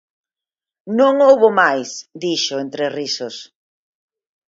[0.99, 1.89] Non houbo máis,
[2.23, 3.35] dixo entre risos.